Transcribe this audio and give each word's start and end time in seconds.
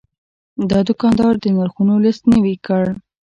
دا 0.69 0.79
دوکاندار 0.89 1.33
د 1.39 1.45
نرخونو 1.55 1.95
لیست 2.05 2.23
نوي 2.33 2.55
کړ. 2.65 2.83